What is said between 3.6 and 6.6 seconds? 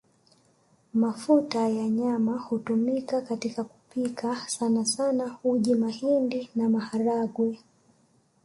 kupika sanasana uji mahindi